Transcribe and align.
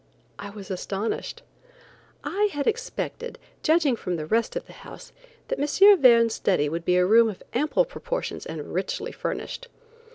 I 0.39 0.49
was 0.49 0.71
astonished. 0.71 1.43
I 2.23 2.49
had 2.53 2.65
expected, 2.65 3.37
judging 3.61 3.95
from 3.95 4.15
the 4.15 4.25
rest 4.25 4.55
of 4.55 4.65
the 4.65 4.73
house, 4.73 5.13
that 5.49 5.59
M. 5.59 6.01
Verne's 6.01 6.33
study 6.33 6.67
would 6.67 6.85
be 6.85 6.95
a 6.97 7.05
room 7.05 7.29
of 7.29 7.43
ample 7.53 7.85
proportions 7.85 8.47
and 8.47 8.73
richly 8.73 9.11
furnished. 9.11 9.67